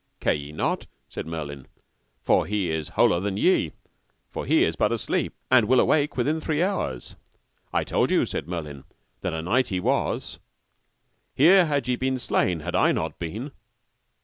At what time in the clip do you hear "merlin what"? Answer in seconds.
8.47-9.33